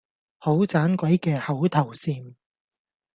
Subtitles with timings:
[0.39, 2.33] 好盞鬼嘅口頭禪